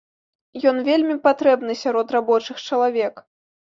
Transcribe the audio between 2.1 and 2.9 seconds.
рабочых